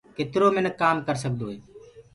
[0.17, 1.57] ڪِترو مِنک ڪآم ڪرسدوئي